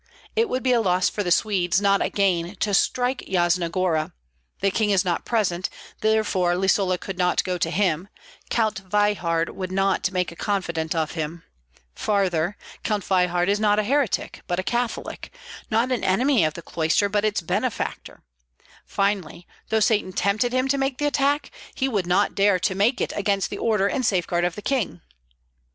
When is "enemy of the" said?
16.03-16.63